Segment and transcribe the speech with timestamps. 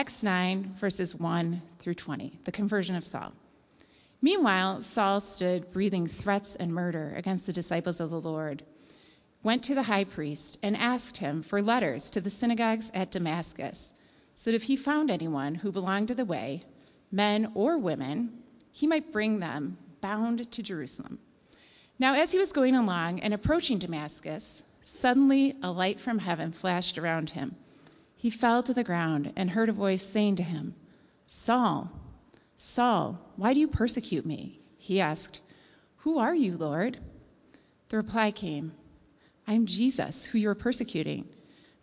[0.00, 3.34] Acts 9, verses 1 through 20, the conversion of Saul.
[4.22, 8.62] Meanwhile, Saul stood breathing threats and murder against the disciples of the Lord,
[9.42, 13.92] went to the high priest, and asked him for letters to the synagogues at Damascus,
[14.36, 16.64] so that if he found anyone who belonged to the way,
[17.12, 21.18] men or women, he might bring them bound to Jerusalem.
[21.98, 26.96] Now, as he was going along and approaching Damascus, suddenly a light from heaven flashed
[26.96, 27.54] around him.
[28.20, 30.74] He fell to the ground and heard a voice saying to him,
[31.26, 31.90] Saul,
[32.58, 34.60] Saul, why do you persecute me?
[34.76, 35.40] He asked,
[36.00, 36.98] Who are you, Lord?
[37.88, 38.72] The reply came,
[39.46, 41.30] I am Jesus, who you are persecuting.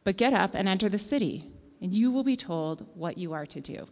[0.04, 3.48] But get up and enter the city, and you will be told what you are
[3.48, 3.88] to do.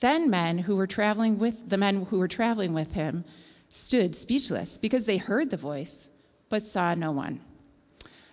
[0.00, 3.24] Then men who were traveling with the men who were traveling with him
[3.70, 6.10] stood speechless because they heard the voice
[6.50, 7.40] but saw no one.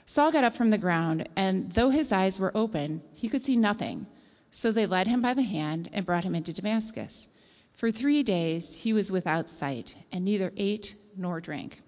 [0.08, 3.56] Saul got up from the ground, and though his eyes were open, he could see
[3.56, 4.06] nothing.
[4.52, 7.28] So they led him by the hand and brought him into Damascus.
[7.74, 11.82] For three days he was without sight, and neither ate nor drank.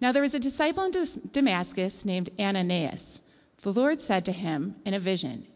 [0.00, 0.92] Now there was a disciple in
[1.32, 3.20] Damascus named Ananias.
[3.62, 5.46] The Lord said to him in a vision,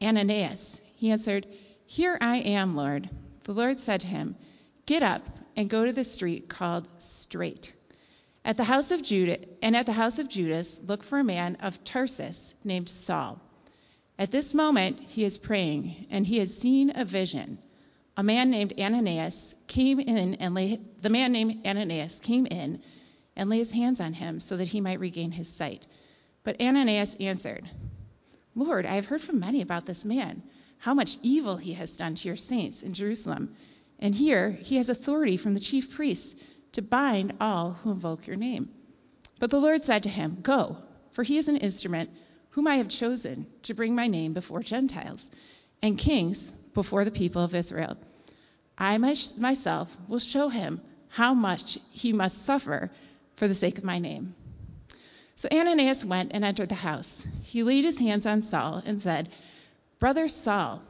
[0.00, 0.80] Ananias.
[0.94, 1.46] He answered,
[1.84, 3.10] Here I am, Lord.
[3.44, 4.36] The Lord said to him,
[4.86, 5.22] Get up
[5.54, 7.74] and go to the street called Straight.
[8.46, 11.56] At the house of Judah, and at the house of Judas, look for a man
[11.56, 13.40] of Tarsus named Saul.
[14.20, 17.58] At this moment he is praying, and he has seen a vision
[18.16, 22.80] a man named Ananias came in and lay the man named Ananias came in
[23.34, 25.84] and lay his hands on him so that he might regain his sight.
[26.44, 27.68] But Ananias answered,
[28.54, 30.44] Lord, I have heard from many about this man,
[30.78, 33.56] how much evil he has done to your saints in Jerusalem.
[33.98, 36.44] And here he has authority from the chief priests
[36.76, 38.68] to bind all who invoke your name.
[39.38, 40.76] But the Lord said to him, Go,
[41.12, 42.10] for he is an instrument
[42.50, 45.30] whom I have chosen to bring my name before Gentiles
[45.80, 47.96] and kings before the people of Israel.
[48.76, 52.90] I myself will show him how much he must suffer
[53.36, 54.34] for the sake of my name.
[55.34, 57.26] So Ananias went and entered the house.
[57.42, 59.30] He laid his hands on Saul and said,
[59.98, 60.82] Brother Saul,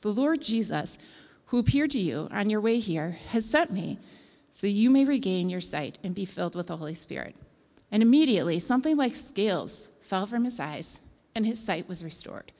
[0.00, 0.98] the Lord Jesus,
[1.46, 4.00] who appeared to you on your way here, has sent me
[4.62, 7.34] so you may regain your sight and be filled with the Holy Spirit.
[7.90, 11.00] And immediately something like scales fell from his eyes,
[11.34, 12.52] and his sight was restored.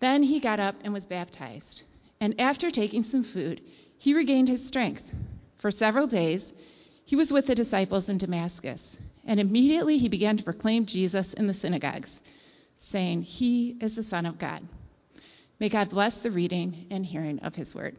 [0.00, 1.82] Then he got up and was baptized.
[2.20, 3.62] And after taking some food,
[3.96, 5.10] he regained his strength.
[5.56, 6.52] For several days,
[7.06, 8.98] he was with the disciples in Damascus.
[9.24, 12.20] And immediately he began to proclaim Jesus in the synagogues,
[12.76, 14.62] saying, He is the Son of God.
[15.58, 17.96] May God bless the reading and hearing of his word.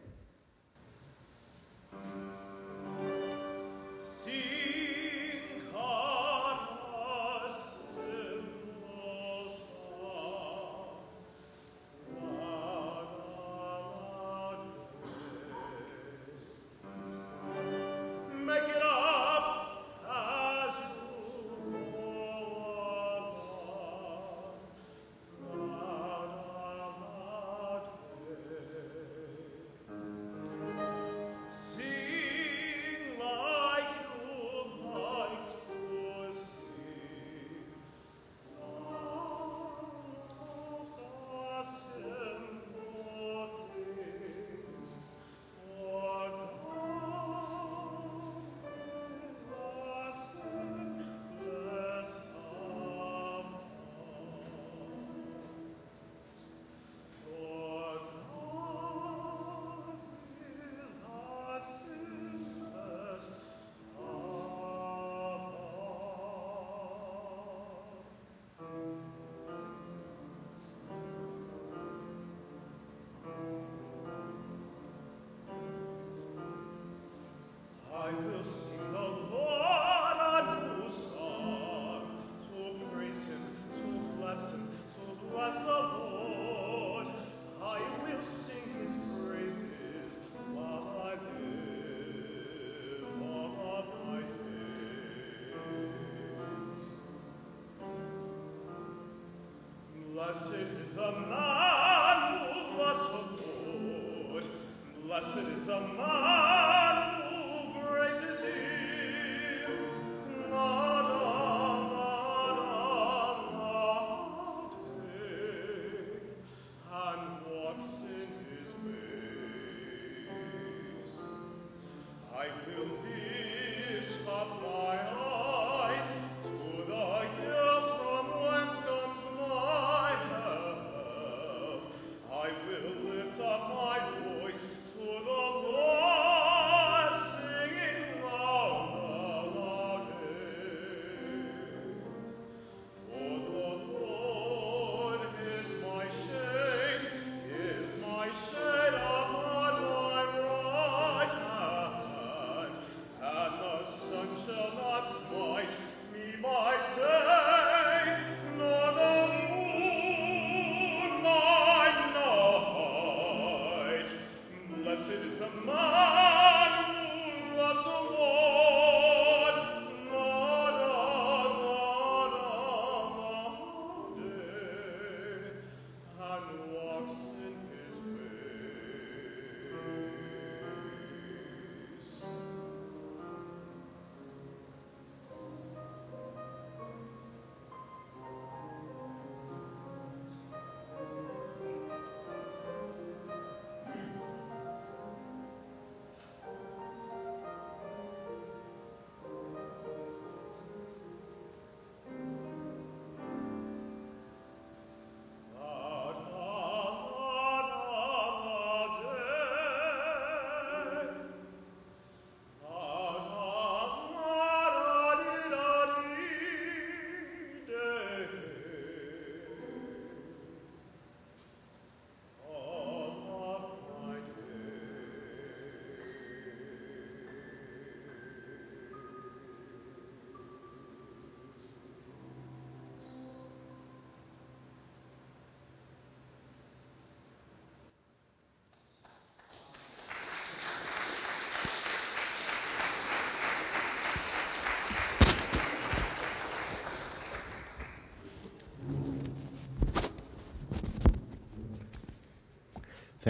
[105.34, 105.49] Will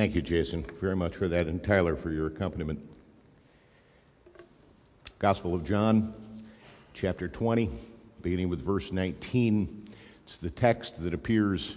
[0.01, 2.81] Thank you, Jason, very much for that, and Tyler for your accompaniment.
[5.19, 6.15] Gospel of John,
[6.95, 7.69] chapter 20,
[8.23, 9.91] beginning with verse 19.
[10.25, 11.77] It's the text that appears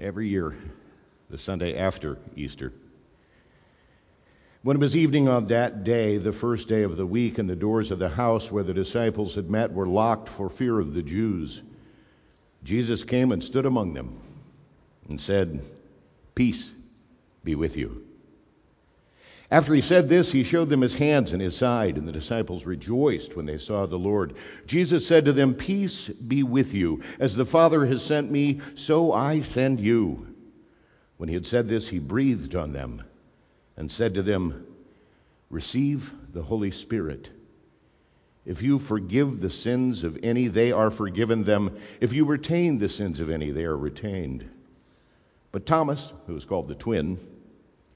[0.00, 0.56] every year,
[1.28, 2.72] the Sunday after Easter.
[4.62, 7.54] When it was evening on that day, the first day of the week, and the
[7.54, 11.02] doors of the house where the disciples had met were locked for fear of the
[11.02, 11.60] Jews,
[12.64, 14.22] Jesus came and stood among them
[15.10, 15.60] and said,
[16.34, 16.70] Peace
[17.44, 18.06] be with you.
[19.52, 22.64] After he said this, he showed them his hands and his side, and the disciples
[22.64, 24.34] rejoiced when they saw the Lord.
[24.66, 27.02] Jesus said to them, Peace be with you.
[27.20, 30.26] As the Father has sent me, so I send you.
[31.18, 33.02] When he had said this, he breathed on them
[33.76, 34.66] and said to them,
[35.50, 37.28] Receive the Holy Spirit.
[38.46, 41.76] If you forgive the sins of any, they are forgiven them.
[42.00, 44.48] If you retain the sins of any, they are retained.
[45.52, 47.18] But Thomas, who was called the twin,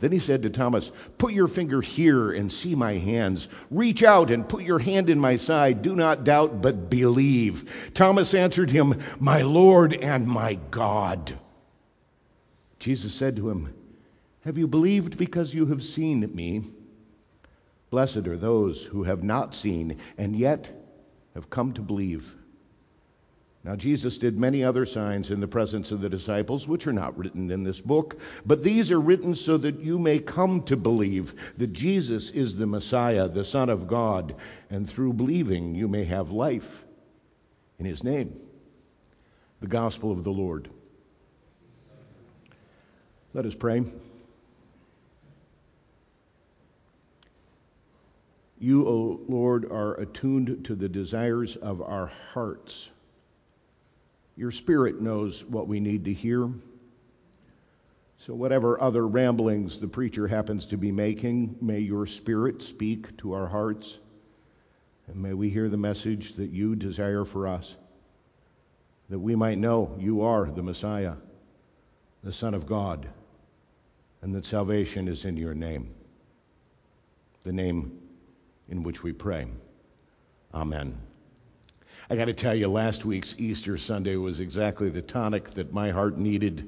[0.00, 3.48] Then he said to Thomas, Put your finger here and see my hands.
[3.70, 5.82] Reach out and put your hand in my side.
[5.82, 7.68] Do not doubt, but believe.
[7.94, 11.36] Thomas answered him, My Lord and my God.
[12.78, 13.74] Jesus said to him,
[14.44, 16.62] Have you believed because you have seen me?
[17.90, 20.70] Blessed are those who have not seen and yet
[21.34, 22.34] have come to believe.
[23.64, 27.18] Now, Jesus did many other signs in the presence of the disciples, which are not
[27.18, 31.34] written in this book, but these are written so that you may come to believe
[31.58, 34.36] that Jesus is the Messiah, the Son of God,
[34.70, 36.84] and through believing you may have life
[37.78, 38.38] in his name.
[39.60, 40.70] The gospel of the Lord.
[43.34, 43.84] Let us pray.
[48.60, 52.90] You, O Lord, are attuned to the desires of our hearts.
[54.38, 56.48] Your Spirit knows what we need to hear.
[58.18, 63.32] So, whatever other ramblings the preacher happens to be making, may your Spirit speak to
[63.32, 63.98] our hearts.
[65.08, 67.74] And may we hear the message that you desire for us,
[69.08, 71.14] that we might know you are the Messiah,
[72.22, 73.08] the Son of God,
[74.22, 75.92] and that salvation is in your name,
[77.42, 78.00] the name
[78.68, 79.48] in which we pray.
[80.54, 81.07] Amen.
[82.10, 85.90] I got to tell you, last week's Easter Sunday was exactly the tonic that my
[85.90, 86.66] heart needed.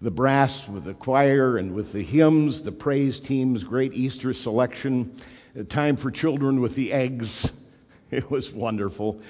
[0.00, 5.20] The brass with the choir and with the hymns, the praise team's great Easter selection,
[5.68, 7.50] time for children with the eggs.
[8.10, 9.20] It was wonderful.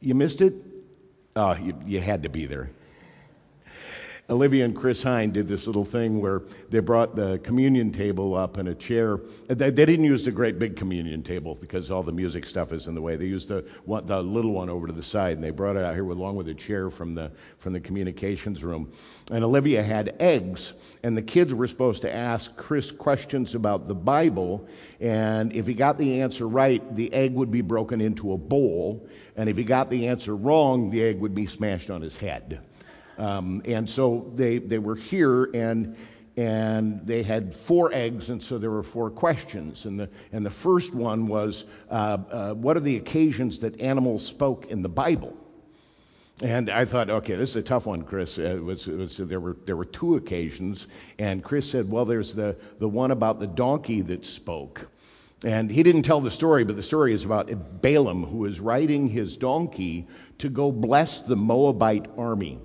[0.00, 0.52] You missed it?
[1.34, 2.68] Oh, you, you had to be there.
[4.30, 6.40] Olivia and Chris Hine did this little thing where
[6.70, 9.18] they brought the communion table up and a chair.
[9.48, 12.86] They, they, didn't use the great big communion table because all the music stuff is
[12.86, 13.16] in the way.
[13.16, 15.84] They used the, one, the little one over to the side, and they brought it
[15.84, 18.90] out here along with a chair from the, from the communications room.
[19.30, 23.94] And Olivia had eggs, and the kids were supposed to ask Chris questions about the
[23.94, 24.66] Bible,
[25.00, 29.06] and if he got the answer right, the egg would be broken into a bowl,
[29.36, 32.62] and if he got the answer wrong, the egg would be smashed on his head.
[33.18, 35.96] Um, and so they, they were here and
[36.36, 39.84] and they had four eggs, and so there were four questions.
[39.84, 44.26] And the, and the first one was, uh, uh, What are the occasions that animals
[44.26, 45.36] spoke in the Bible?
[46.42, 48.38] And I thought, okay, this is a tough one, Chris.
[48.38, 50.88] Uh, it was, it was, there, were, there were two occasions,
[51.20, 54.88] and Chris said, Well, there's the, the one about the donkey that spoke.
[55.44, 59.08] And he didn't tell the story, but the story is about Balaam, who is riding
[59.08, 62.58] his donkey to go bless the Moabite army.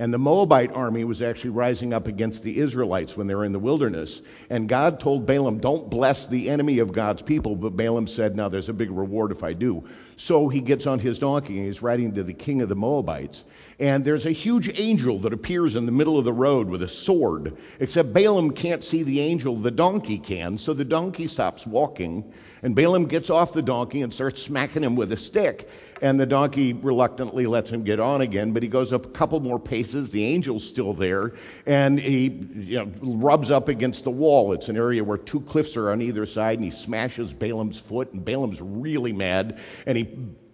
[0.00, 3.50] And the Moabite army was actually rising up against the Israelites when they were in
[3.50, 4.22] the wilderness.
[4.48, 7.56] And God told Balaam, Don't bless the enemy of God's people.
[7.56, 9.82] But Balaam said, Now there's a big reward if I do.
[10.16, 13.42] So he gets on his donkey and he's riding to the king of the Moabites.
[13.80, 16.88] And there's a huge angel that appears in the middle of the road with a
[16.88, 17.56] sword.
[17.80, 20.58] Except Balaam can't see the angel, the donkey can.
[20.58, 22.32] So the donkey stops walking.
[22.62, 25.68] And Balaam gets off the donkey and starts smacking him with a stick.
[26.00, 29.40] And the donkey reluctantly lets him get on again, but he goes up a couple
[29.40, 30.10] more paces.
[30.10, 31.32] The angel's still there,
[31.66, 34.52] and he you know, rubs up against the wall.
[34.52, 38.12] It's an area where two cliffs are on either side, and he smashes Balaam's foot,
[38.12, 40.08] and Balaam's really mad, and he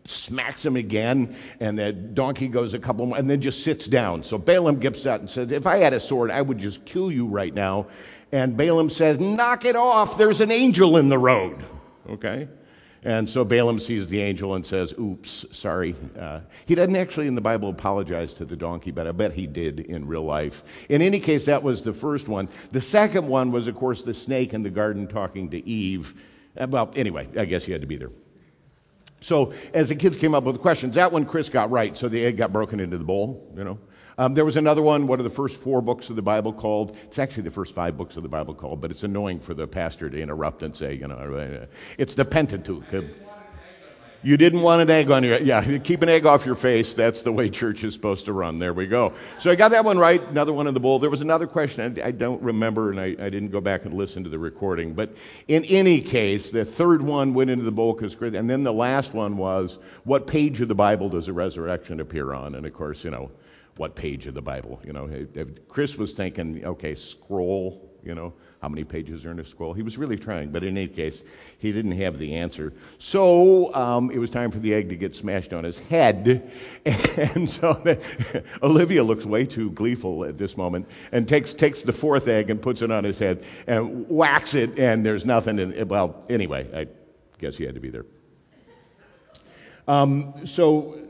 [0.07, 4.25] smacks him again, and the donkey goes a couple more, and then just sits down.
[4.25, 7.11] So Balaam gets out and says, If I had a sword, I would just kill
[7.11, 7.87] you right now.
[8.33, 11.65] And Balaam says, Knock it off, there's an angel in the road.
[12.09, 12.49] Okay?
[13.05, 15.95] And so Balaam sees the angel and says, Oops, sorry.
[16.19, 19.47] Uh, he doesn't actually in the Bible apologize to the donkey, but I bet he
[19.47, 20.65] did in real life.
[20.89, 22.49] In any case, that was the first one.
[22.73, 26.15] The second one was, of course, the snake in the garden talking to Eve.
[26.57, 28.11] Uh, well, anyway, I guess he had to be there.
[29.21, 32.25] So as the kids came up with questions, that one Chris got right, so the
[32.25, 33.79] egg got broken into the bowl, you know.
[34.19, 36.97] Um, there was another one, one of the first four books of the Bible called,
[37.05, 39.67] it's actually the first five books of the Bible called, but it's annoying for the
[39.67, 41.67] pastor to interrupt and say, you know, uh,
[41.99, 42.85] it's the Pentateuch.
[44.23, 46.95] You didn't want an egg on your, yeah, keep an egg off your face.
[46.95, 48.59] That's the way church is supposed to run.
[48.59, 49.13] There we go.
[49.39, 50.23] So I got that one right.
[50.29, 50.99] Another one in the bowl.
[50.99, 53.93] There was another question I, I don't remember, and I, I, didn't go back and
[53.93, 54.95] listen to the recording.
[54.95, 55.15] But
[55.49, 59.13] in any case, the third one went into the bowl because, and then the last
[59.13, 62.55] one was, what page of the Bible does the resurrection appear on?
[62.55, 63.31] And of course, you know,
[63.77, 64.81] what page of the Bible.
[64.85, 65.27] You know,
[65.69, 69.75] Chris was thinking, okay, scroll, you know, how many pages are in a scroll.
[69.75, 71.23] He was really trying, but in any case,
[71.59, 72.73] he didn't have the answer.
[72.99, 76.51] So um, it was time for the egg to get smashed on his head.
[77.17, 77.83] And so
[78.63, 82.61] Olivia looks way too gleeful at this moment and takes, takes the fourth egg and
[82.61, 85.89] puts it on his head and whacks it, and there's nothing in.
[85.89, 86.87] Well, anyway, I
[87.39, 88.05] guess he had to be there.
[89.87, 91.04] Um, so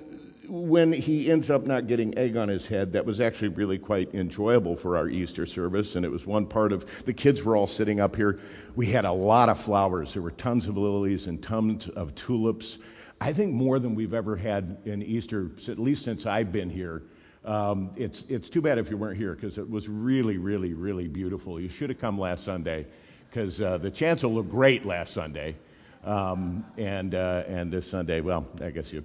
[0.48, 4.14] when he ends up not getting egg on his head, that was actually really quite
[4.14, 5.96] enjoyable for our Easter service.
[5.96, 8.38] And it was one part of the kids were all sitting up here.
[8.76, 10.12] We had a lot of flowers.
[10.12, 12.78] There were tons of lilies and tons of tulips.
[13.20, 17.02] I think more than we've ever had in Easter, at least since I've been here.
[17.44, 21.08] Um, it's, it's too bad if you weren't here because it was really, really, really
[21.08, 21.60] beautiful.
[21.60, 22.86] You should have come last Sunday
[23.28, 25.56] because uh, the chancel looked great last Sunday.
[26.04, 29.04] Um, and, uh, and this Sunday, well, I guess you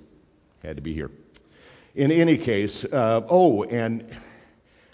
[0.63, 1.12] had to be here.
[1.96, 4.05] In any case, uh, oh, and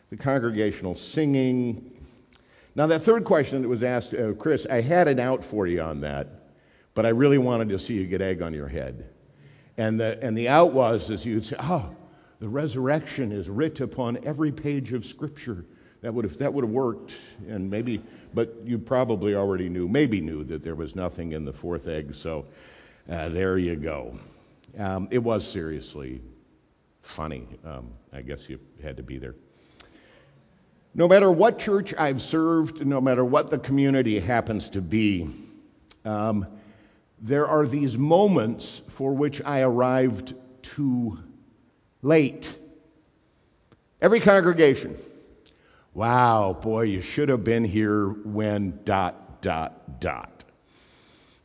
[0.09, 1.91] the congregational singing.
[2.75, 5.81] Now, that third question that was asked, uh, Chris, I had an out for you
[5.81, 6.27] on that,
[6.93, 9.09] but I really wanted to see you get egg on your head.
[9.77, 11.89] And the, and the out was as you'd say, oh,
[12.39, 15.65] the resurrection is writ upon every page of Scripture.
[16.01, 17.13] That would have that would have worked,
[17.47, 18.01] and maybe,
[18.33, 22.13] but you probably already knew, maybe knew that there was nothing in the fourth egg.
[22.13, 22.45] So
[23.09, 24.19] uh, there you go.
[24.77, 26.21] Um, it was seriously
[27.05, 27.47] funny.
[27.63, 29.35] Um, I guess you had to be there.
[30.93, 35.29] No matter what church I've served, no matter what the community happens to be,
[36.05, 36.47] um,
[37.19, 41.17] there are these moments for which I arrived too
[42.01, 42.57] late.
[44.01, 44.97] Every congregation.
[45.93, 50.34] Wow, boy, you should have been here when dot, dot, dot.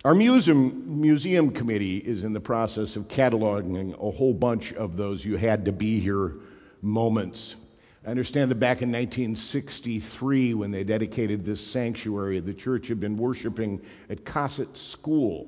[0.02, 5.22] Our museum, museum committee is in the process of cataloging a whole bunch of those
[5.22, 6.36] you had to be here
[6.80, 7.56] moments.
[8.06, 13.18] I understand that back in 1963, when they dedicated this sanctuary, the church had been
[13.18, 13.78] worshiping
[14.08, 15.46] at Cossett School.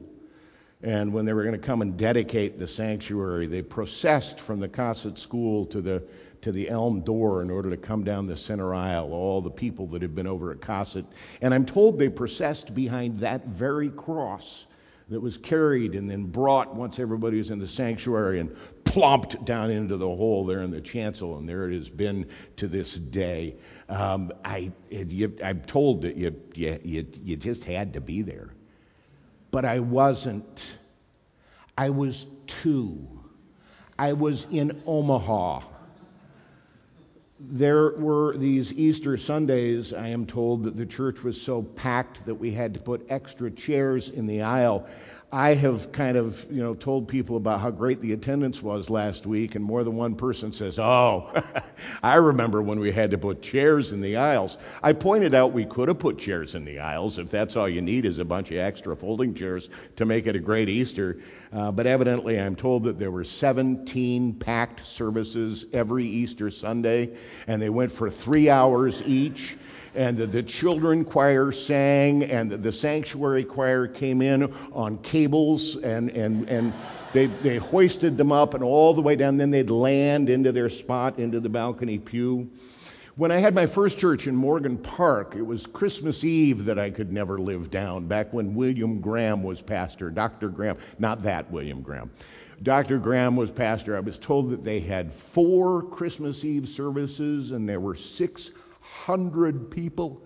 [0.83, 4.69] And when they were going to come and dedicate the sanctuary, they processed from the
[4.69, 6.03] Cossett School to the
[6.43, 9.87] to the elm door in order to come down the center aisle, all the people
[9.87, 11.07] that had been over at Cossett.
[11.41, 14.67] And I'm told they processed behind that very cross
[15.09, 19.71] that was carried and then brought once everybody was in the sanctuary and plopped down
[19.71, 23.55] into the hole there in the chancel, and there it has been to this day.
[23.89, 28.51] Um, I, you, I'm told that you, you, you, you just had to be there.
[29.51, 30.77] But I wasn't.
[31.77, 33.07] I was two.
[33.99, 35.63] I was in Omaha
[37.51, 42.35] there were these Easter Sundays, I am told that the church was so packed that
[42.35, 44.87] we had to put extra chairs in the aisle.
[45.35, 49.25] I have kind of, you know, told people about how great the attendance was last
[49.25, 51.33] week, and more than one person says, "Oh,
[52.03, 55.65] I remember when we had to put chairs in the aisles." I pointed out we
[55.65, 58.51] could have put chairs in the aisles if that's all you need is a bunch
[58.51, 61.17] of extra folding chairs to make it a great Easter.
[61.51, 67.63] Uh, but evidently, I'm told that there were 17 packed services every Easter Sunday, and
[67.63, 69.57] they went for three hours each
[69.95, 76.11] and the, children choir sang, and the, the, sanctuary choir came in on cables, and,
[76.11, 76.73] and, and
[77.13, 79.37] they, they hoisted them up and all the way down.
[79.37, 82.51] Then they'd land into their spot, into the balcony pew.
[83.17, 86.89] When I had my first church in Morgan Park, it was Christmas Eve that I
[86.89, 90.11] could never live down, back when William Graham was pastor.
[90.11, 90.49] Dr.
[90.49, 92.11] Graham, not that William Graham.
[92.63, 92.99] Dr.
[92.99, 93.97] Graham was pastor.
[93.97, 98.53] I was told that they had four Christmas Eve services and there were six
[98.93, 100.23] hundred people.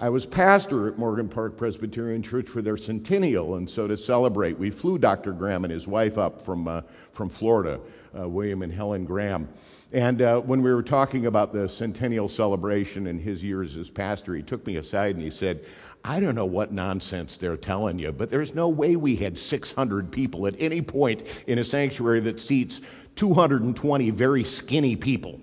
[0.00, 4.56] I was pastor at Morgan Park Presbyterian Church for their centennial, and so to celebrate,
[4.56, 5.32] we flew Dr.
[5.32, 6.82] Graham and his wife up from, uh,
[7.12, 7.80] from Florida,
[8.16, 9.48] uh, William and Helen Graham.
[9.92, 14.36] And uh, when we were talking about the centennial celebration and his years as pastor,
[14.36, 15.64] he took me aside and he said,
[16.04, 20.12] I don't know what nonsense they're telling you, but there's no way we had 600
[20.12, 22.82] people at any point in a sanctuary that seats
[23.16, 25.40] 220 very skinny people.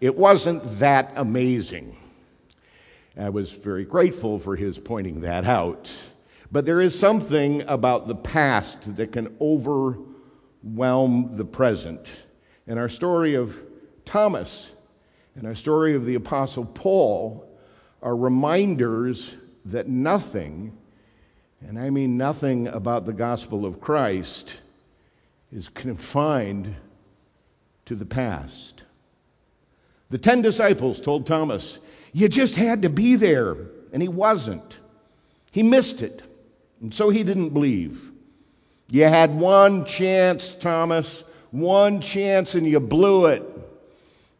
[0.00, 1.96] It wasn't that amazing.
[3.16, 5.90] I was very grateful for his pointing that out.
[6.50, 12.10] But there is something about the past that can overwhelm the present.
[12.66, 13.54] And our story of
[14.04, 14.72] Thomas
[15.36, 17.48] and our story of the Apostle Paul
[18.02, 19.34] are reminders
[19.66, 20.76] that nothing,
[21.60, 24.56] and I mean nothing about the gospel of Christ,
[25.52, 26.74] is confined
[27.86, 28.73] to the past.
[30.14, 31.78] The ten disciples told Thomas,
[32.12, 33.56] You just had to be there.
[33.92, 34.78] And he wasn't.
[35.50, 36.22] He missed it.
[36.80, 38.12] And so he didn't believe.
[38.88, 43.42] You had one chance, Thomas, one chance, and you blew it.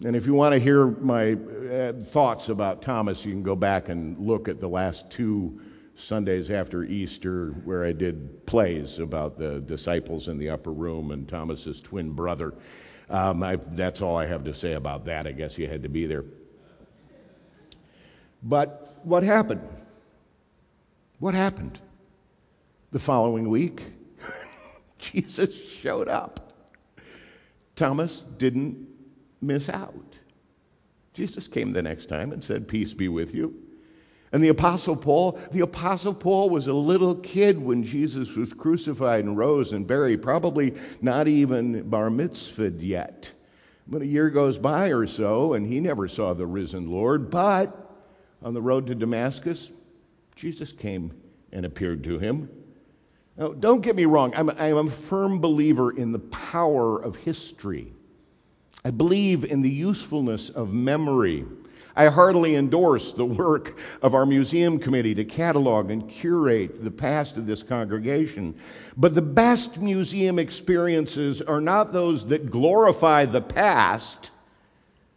[0.04, 3.88] And if you want to hear my uh, thoughts about Thomas, you can go back
[3.88, 5.60] and look at the last two
[5.96, 11.28] Sundays after Easter where I did plays about the disciples in the upper room and
[11.28, 12.54] Thomas's twin brother.
[13.10, 15.26] Um, I, that's all I have to say about that.
[15.26, 16.24] I guess you had to be there.
[18.42, 19.62] But what happened?
[21.18, 21.78] What happened?
[22.92, 23.84] The following week,
[24.98, 26.52] Jesus showed up.
[27.76, 28.86] Thomas didn't
[29.40, 29.94] miss out.
[31.12, 33.63] Jesus came the next time and said, Peace be with you.
[34.34, 39.22] And the Apostle Paul, the Apostle Paul was a little kid when Jesus was crucified
[39.22, 43.30] and rose and buried, probably not even bar mitzvahed yet.
[43.86, 47.30] But a year goes by or so, and he never saw the risen Lord.
[47.30, 47.92] But
[48.42, 49.70] on the road to Damascus,
[50.34, 51.12] Jesus came
[51.52, 52.48] and appeared to him.
[53.36, 57.92] Now, don't get me wrong, I'm, I'm a firm believer in the power of history.
[58.84, 61.44] I believe in the usefulness of memory.
[61.96, 67.36] I heartily endorse the work of our museum committee to catalog and curate the past
[67.36, 68.56] of this congregation.
[68.96, 74.32] But the best museum experiences are not those that glorify the past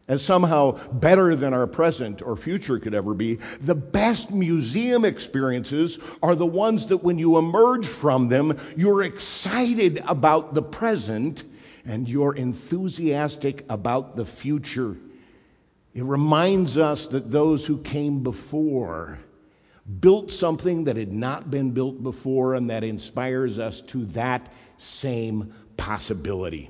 [0.08, 3.40] as somehow better than our present or future could ever be.
[3.62, 10.02] The best museum experiences are the ones that when you emerge from them, you're excited
[10.08, 11.44] about the present
[11.86, 14.96] and you're enthusiastic about the future.
[15.98, 19.18] It reminds us that those who came before
[20.00, 25.56] built something that had not been built before, and that inspires us to that same
[25.76, 26.70] possibility.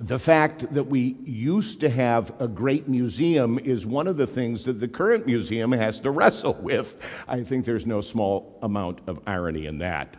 [0.00, 4.64] The fact that we used to have a great museum is one of the things
[4.64, 6.96] that the current museum has to wrestle with.
[7.28, 10.16] I think there's no small amount of irony in that.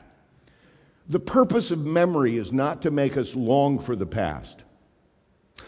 [1.10, 4.64] The purpose of memory is not to make us long for the past.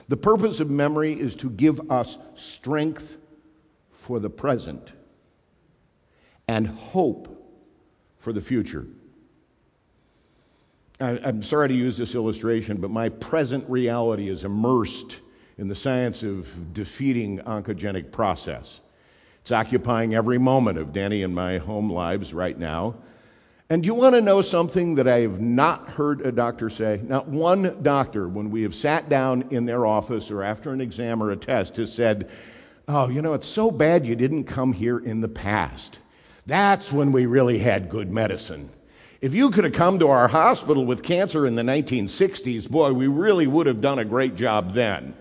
[0.07, 3.17] The purpose of memory is to give us strength
[3.91, 4.91] for the present
[6.47, 7.29] and hope
[8.19, 8.85] for the future.
[10.99, 15.19] I, am sorry to use this illustration, but my present reality is immersed
[15.57, 18.81] in the science of defeating oncogenic process.
[19.41, 22.95] It's occupying every moment of Danny and my home lives right now.
[23.73, 27.01] And you want to know something that I have not heard a doctor say?
[27.03, 31.23] Not one doctor, when we have sat down in their office or after an exam
[31.23, 32.29] or a test, has said,
[32.87, 35.97] Oh, you know, it's so bad you didn't come here in the past.
[36.45, 38.69] That's when we really had good medicine.
[39.21, 43.07] If you could have come to our hospital with cancer in the 1960s, boy, we
[43.07, 45.15] really would have done a great job then.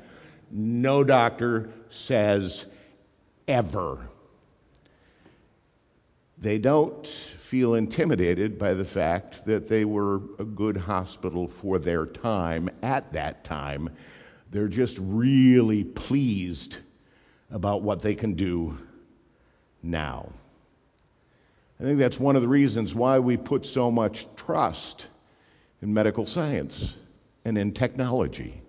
[0.51, 2.67] No doctor says
[3.49, 4.07] ever.
[6.37, 7.11] They don't
[7.53, 13.13] feel intimidated by the fact that they were a good hospital for their time at
[13.13, 13.91] that time.
[14.51, 16.79] They're just really pleased
[17.51, 18.79] about what they can do
[19.83, 20.33] now.
[21.79, 25.09] I think that's one of the reasons why we put so much trust
[25.83, 26.95] in medical science
[27.45, 28.63] and in technology,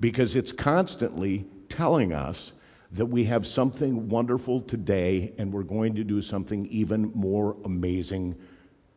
[0.00, 2.52] because it's constantly telling us
[2.92, 8.36] that we have something wonderful today and we're going to do something even more amazing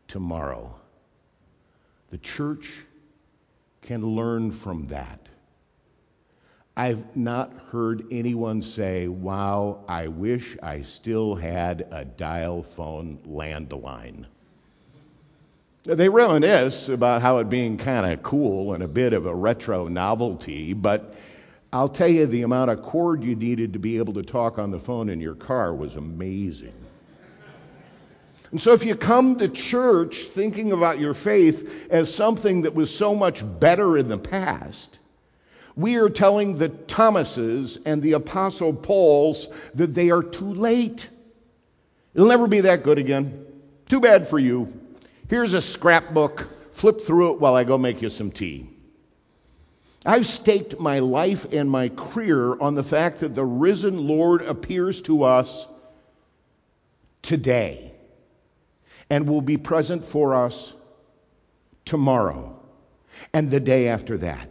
[0.07, 0.75] tomorrow.
[2.09, 2.67] The church
[3.81, 5.19] can learn from that.
[6.77, 14.25] I've not heard anyone say, Wow, I wish I still had a dial phone landline.
[15.83, 19.87] They reminisce about how it being kind of cool and a bit of a retro
[19.87, 21.15] novelty, but
[21.75, 24.71] I'll tell you, the amount of cord you needed to be able to talk on
[24.71, 26.73] the phone in your car was amazing.
[28.51, 32.95] And so, if you come to church thinking about your faith as something that was
[32.95, 34.99] so much better in the past,
[35.75, 41.09] we are telling the Thomases and the Apostle Pauls that they are too late.
[42.13, 43.45] It'll never be that good again.
[43.89, 44.71] Too bad for you.
[45.27, 46.47] Here's a scrapbook.
[46.71, 48.74] Flip through it while I go make you some tea.
[50.05, 55.01] I've staked my life and my career on the fact that the risen Lord appears
[55.03, 55.67] to us
[57.23, 57.91] today
[59.09, 60.73] and will be present for us
[61.85, 62.59] tomorrow
[63.33, 64.49] and the day after that.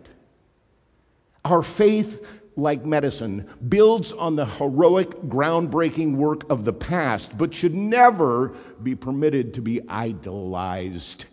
[1.44, 7.74] Our faith, like medicine, builds on the heroic, groundbreaking work of the past, but should
[7.74, 11.26] never be permitted to be idolized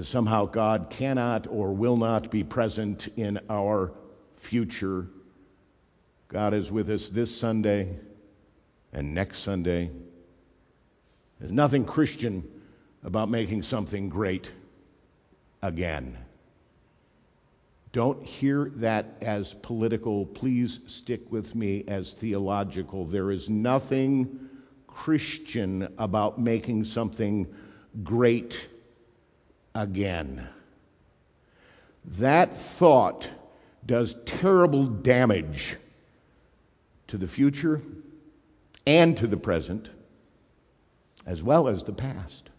[0.00, 3.92] somehow God cannot or will not be present in our
[4.38, 5.06] future.
[6.28, 7.94] God is with us this Sunday
[8.92, 9.90] and next Sunday.
[11.38, 12.44] There's nothing Christian
[13.04, 14.50] about making something great
[15.62, 16.16] again.
[17.92, 20.24] Don't hear that as political.
[20.24, 23.04] Please stick with me as theological.
[23.04, 24.48] There is nothing
[24.86, 27.46] Christian about making something
[28.02, 28.68] great
[29.74, 30.48] again.
[32.18, 33.28] That thought
[33.86, 35.76] does terrible damage
[37.08, 37.80] to the future
[38.86, 39.90] and to the present,
[41.26, 42.50] as well as the past.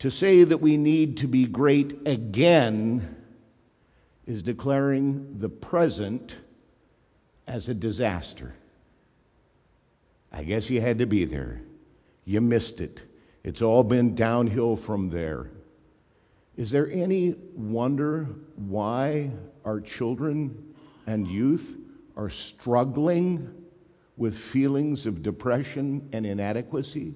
[0.00, 3.16] To say that we need to be great again
[4.26, 6.36] is declaring the present
[7.46, 8.54] as a disaster.
[10.30, 11.60] I guess you had to be there.
[12.24, 13.02] You missed it.
[13.44, 15.50] It's all been downhill from there.
[16.56, 19.30] Is there any wonder why
[19.64, 20.74] our children
[21.06, 21.76] and youth
[22.16, 23.48] are struggling
[24.16, 27.14] with feelings of depression and inadequacy?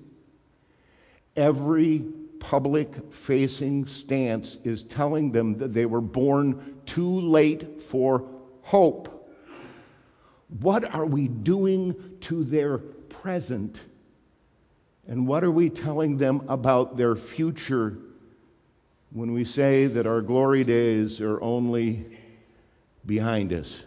[1.36, 2.04] Every
[2.38, 8.28] public facing stance is telling them that they were born too late for
[8.62, 9.28] hope.
[10.60, 13.80] What are we doing to their present?
[15.08, 17.96] And what are we telling them about their future
[19.10, 22.06] when we say that our glory days are only
[23.04, 23.84] behind us?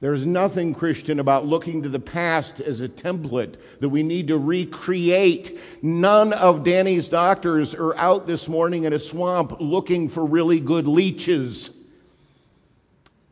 [0.00, 4.38] There's nothing Christian about looking to the past as a template that we need to
[4.38, 5.60] recreate.
[5.82, 10.88] None of Danny's doctors are out this morning in a swamp looking for really good
[10.88, 11.68] leeches.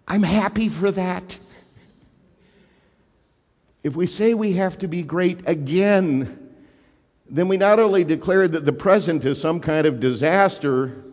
[0.07, 1.39] I'm happy for that.
[3.83, 6.48] If we say we have to be great again,
[7.31, 11.05] then we not only declare that the present is some kind of disaster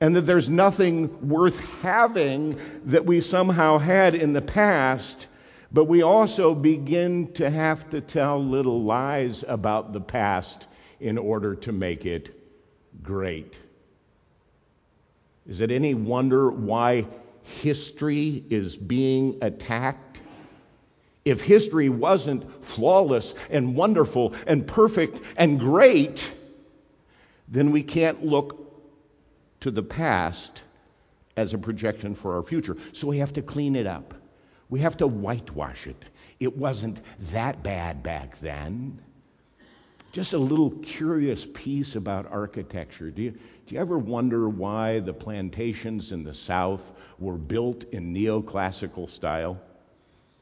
[0.00, 5.28] and that there's nothing worth having that we somehow had in the past,
[5.70, 10.66] but we also begin to have to tell little lies about the past
[11.00, 12.30] in order to make it
[13.02, 13.58] great.
[15.46, 17.06] Is it any wonder why
[17.42, 20.11] history is being attacked?
[21.24, 26.28] If history wasn't flawless and wonderful and perfect and great,
[27.48, 28.58] then we can't look
[29.60, 30.62] to the past
[31.36, 32.76] as a projection for our future.
[32.92, 34.14] So we have to clean it up.
[34.68, 36.04] We have to whitewash it.
[36.40, 38.98] It wasn't that bad back then.
[40.12, 43.10] Just a little curious piece about architecture.
[43.10, 46.82] Do you, do you ever wonder why the plantations in the South
[47.18, 49.60] were built in neoclassical style?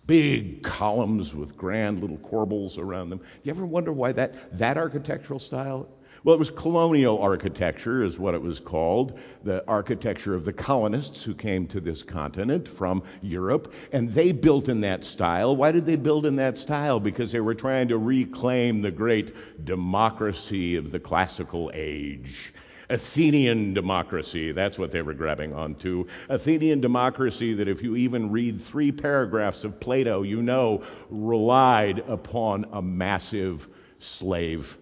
[0.06, 3.20] Big columns with grand little corbels around them.
[3.42, 5.88] You ever wonder why that, that architectural style?
[6.22, 11.22] Well, it was colonial architecture, is what it was called, the architecture of the colonists
[11.22, 15.56] who came to this continent from Europe, and they built in that style.
[15.56, 17.00] Why did they build in that style?
[17.00, 22.52] Because they were trying to reclaim the great democracy of the classical age.
[22.90, 24.52] Athenian democracy.
[24.52, 26.06] That's what they were grabbing onto.
[26.28, 32.66] Athenian democracy that, if you even read three paragraphs of Plato, you know relied upon
[32.72, 33.68] a massive
[34.00, 34.76] slave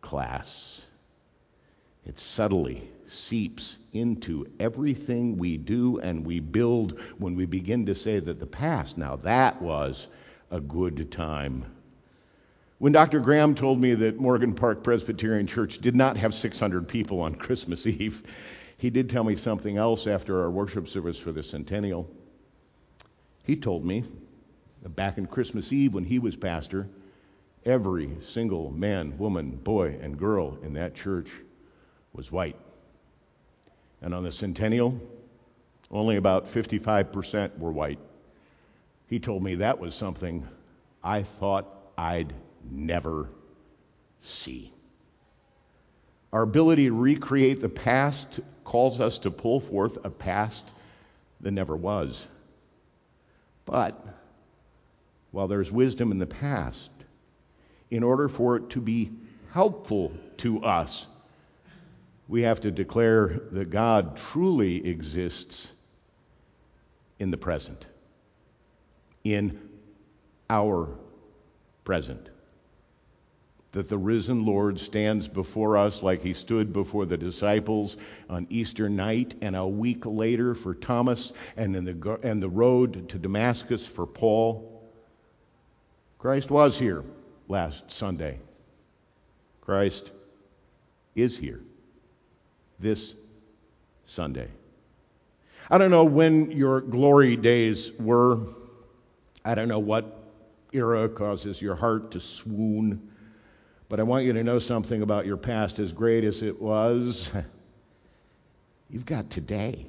[0.00, 0.82] class.
[2.04, 8.20] It subtly seeps into everything we do and we build when we begin to say
[8.20, 10.08] that the past, now that was
[10.50, 11.64] a good time
[12.78, 13.20] when Dr.
[13.20, 17.86] Graham told me that Morgan Park Presbyterian Church did not have 600 people on Christmas
[17.86, 18.22] Eve,
[18.76, 22.08] he did tell me something else after our worship service for the centennial.
[23.44, 24.04] He told me
[24.82, 26.88] that back in Christmas Eve when he was pastor,
[27.64, 31.30] every single man, woman, boy, and girl in that church
[32.12, 32.56] was white.
[34.00, 35.00] And on the centennial,
[35.90, 37.98] Only about 55% were white.
[39.06, 40.46] He told me that was something
[41.02, 42.34] I thought I'd
[42.70, 43.28] never
[44.22, 44.72] see.
[46.32, 50.70] Our ability to recreate the past calls us to pull forth a past
[51.40, 52.26] that never was.
[53.64, 54.04] But
[55.30, 56.90] while there's wisdom in the past,
[57.90, 59.10] in order for it to be
[59.52, 61.06] helpful to us,
[62.28, 65.72] we have to declare that God truly exists
[67.18, 67.86] in the present,
[69.24, 69.58] in
[70.50, 70.88] our
[71.84, 72.28] present.
[73.72, 77.98] That the risen Lord stands before us like he stood before the disciples
[78.30, 83.08] on Easter night, and a week later for Thomas, and, in the, and the road
[83.10, 84.82] to Damascus for Paul.
[86.18, 87.04] Christ was here
[87.46, 88.38] last Sunday.
[89.60, 90.12] Christ
[91.14, 91.60] is here
[92.80, 93.14] this
[94.06, 94.48] Sunday.
[95.70, 98.38] I don't know when your glory days were.
[99.44, 100.24] I don't know what
[100.72, 103.10] era causes your heart to swoon.
[103.88, 107.30] But I want you to know something about your past, as great as it was.
[108.90, 109.86] You've got today.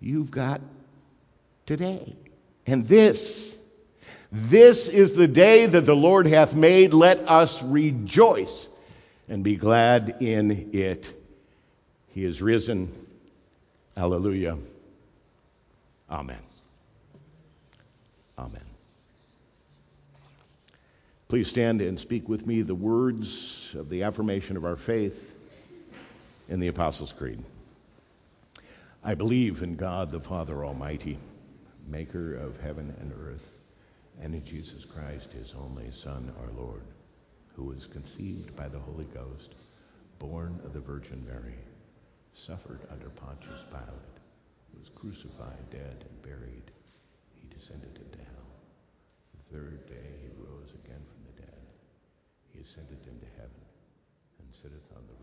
[0.00, 0.60] You've got
[1.66, 2.16] today.
[2.66, 3.54] And this,
[4.30, 6.92] this is the day that the Lord hath made.
[6.92, 8.68] Let us rejoice
[9.28, 11.10] and be glad in it.
[12.08, 12.90] He is risen.
[13.96, 14.58] Hallelujah.
[16.10, 16.38] Amen.
[18.38, 18.77] Amen.
[21.28, 25.34] Please stand and speak with me the words of the affirmation of our faith
[26.48, 27.42] in the Apostles' Creed.
[29.04, 31.18] I believe in God the Father Almighty,
[31.86, 33.46] maker of heaven and earth,
[34.22, 36.80] and in Jesus Christ, his only Son, our Lord,
[37.54, 39.54] who was conceived by the Holy Ghost,
[40.18, 41.56] born of the Virgin Mary,
[42.32, 44.18] suffered under Pontius Pilate,
[44.78, 46.70] was crucified, dead, and buried.
[47.34, 48.48] He descended into hell.
[49.36, 51.17] The third day he rose again from
[52.58, 53.62] he ascended into heaven
[54.40, 55.17] and sitteth on the